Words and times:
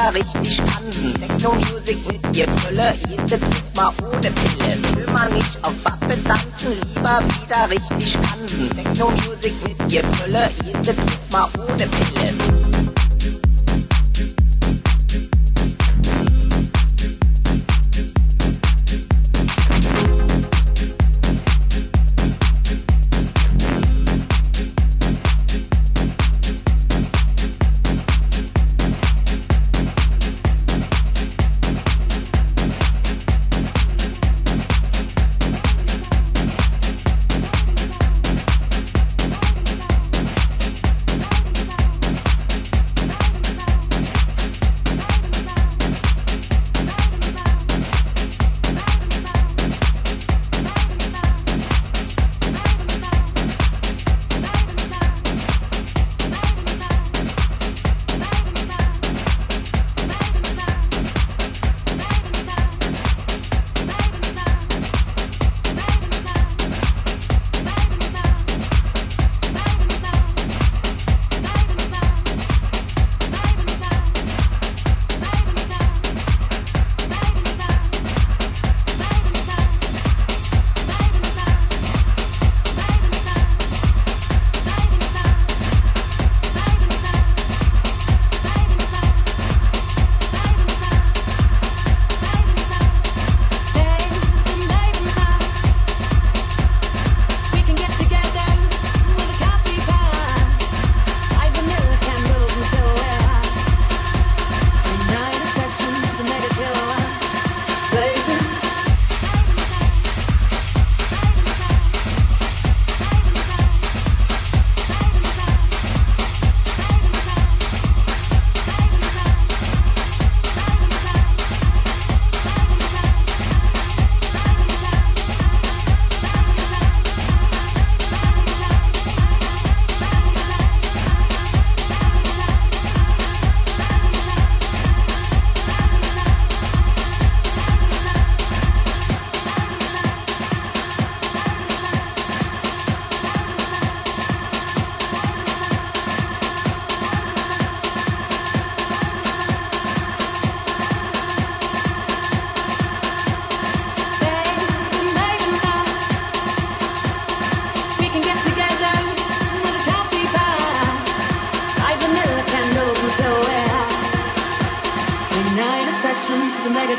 Wetter 0.00 0.14
richtig 0.14 0.56
spannend. 0.56 1.20
Techno 1.20 1.52
Music 1.52 1.98
mit 2.06 2.36
ihr 2.36 2.48
Fülle, 2.48 2.94
jede 3.08 3.40
tut 3.40 3.76
mal 3.76 3.92
ohne 4.02 4.30
Pille. 4.30 4.96
Will 4.96 5.12
man 5.12 5.32
nicht 5.32 5.58
auf 5.62 5.74
Wappe 5.84 6.16
tanzen, 6.24 6.72
lieber 6.94 7.20
wieder 7.20 7.70
richtig 7.70 8.12
spannend. 8.12 8.76
Techno 8.76 9.10
Music 9.10 9.52
mit 9.66 9.92
ihr 9.92 10.04
Fülle, 10.04 10.50
jede 10.64 10.96
tut 10.96 11.32
mal 11.32 11.48
ohne 11.58 11.86
Pille. 11.86 12.69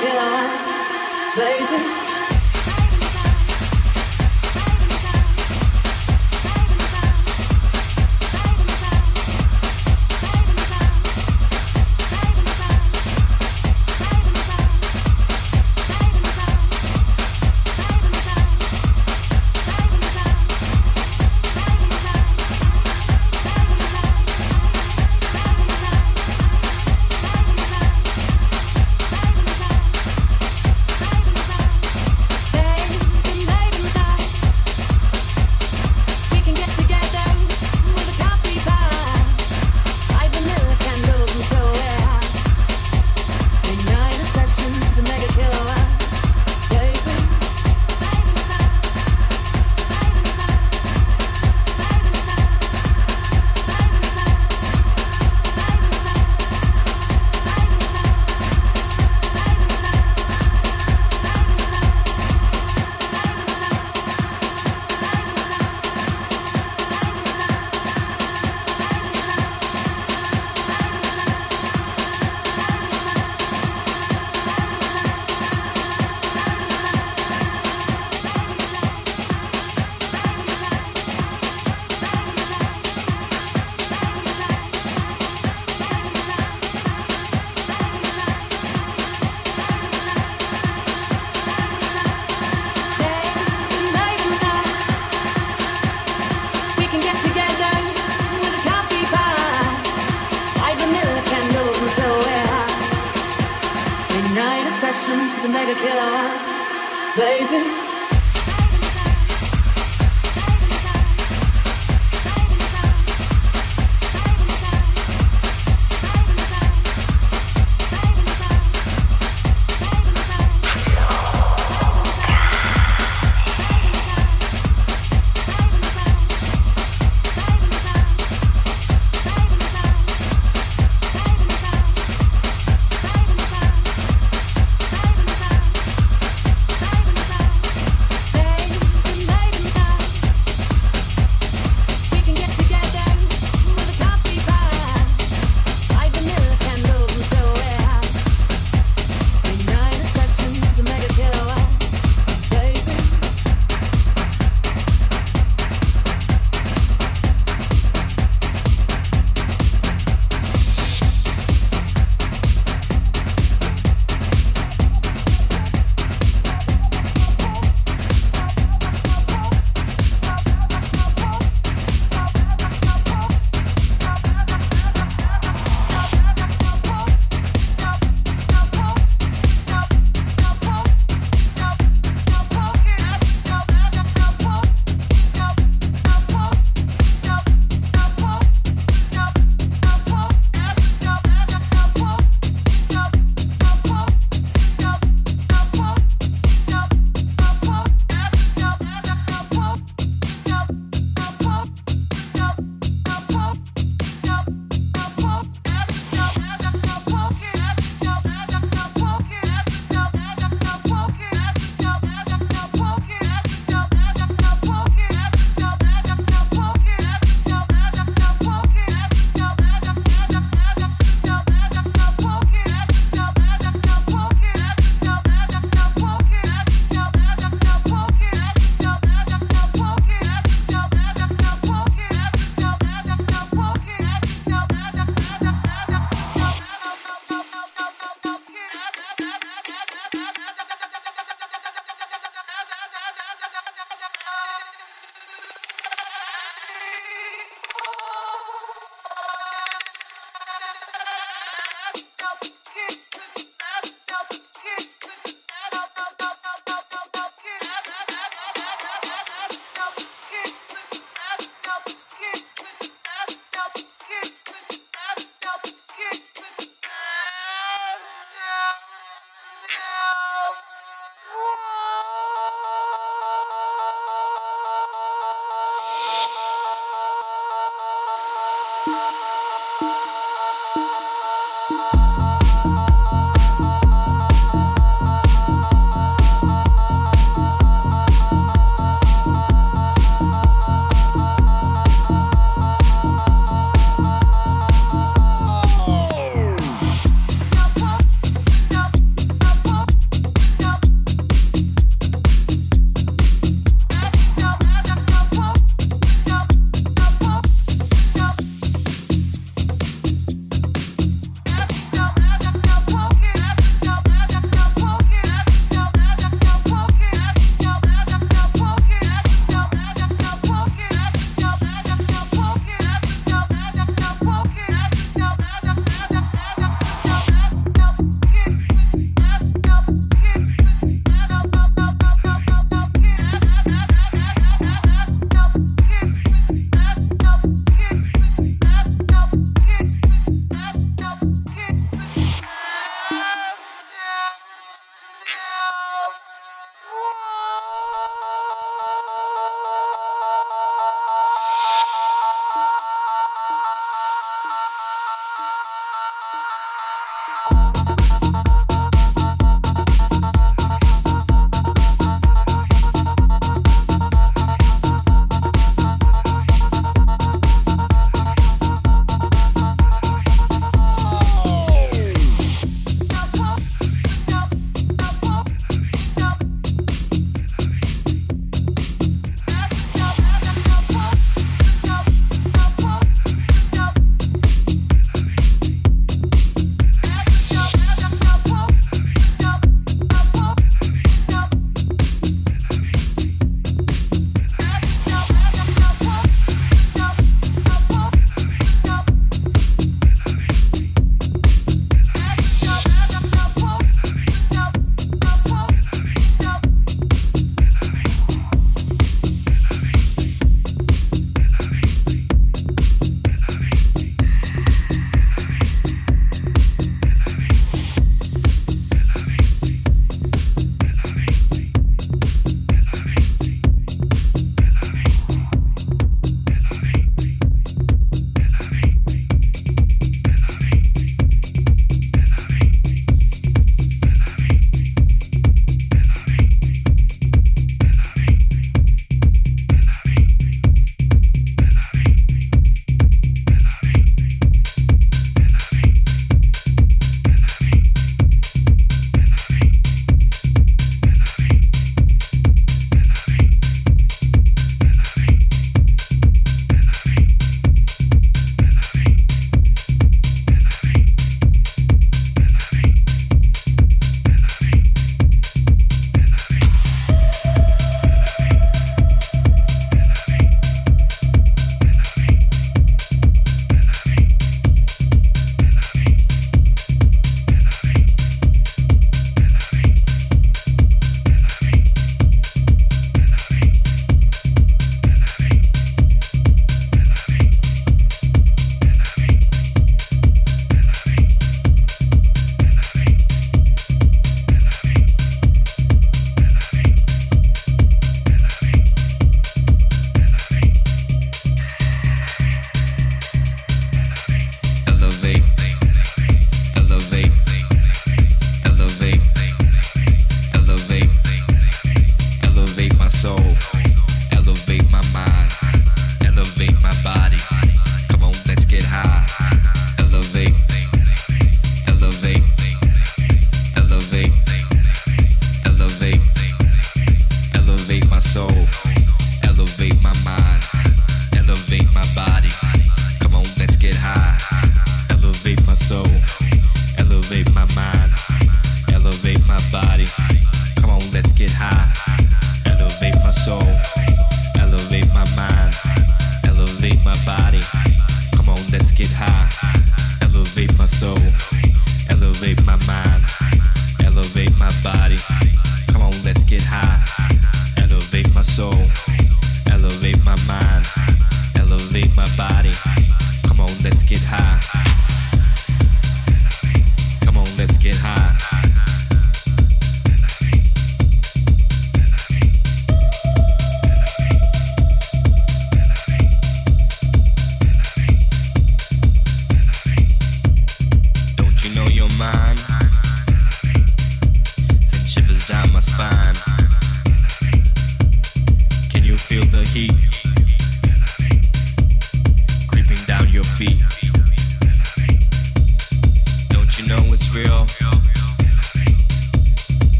Baby 0.00 1.97